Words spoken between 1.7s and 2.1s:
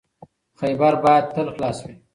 وي.